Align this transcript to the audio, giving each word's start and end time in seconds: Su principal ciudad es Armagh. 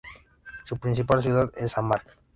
Su 0.65 0.79
principal 0.79 1.21
ciudad 1.21 1.51
es 1.55 1.77
Armagh. 1.77 2.01